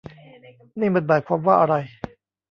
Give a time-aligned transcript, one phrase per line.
[0.79, 1.75] นี่มันหมายความว่าอะไร